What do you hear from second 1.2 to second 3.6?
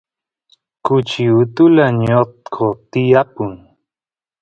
utula ñotqo tiyapun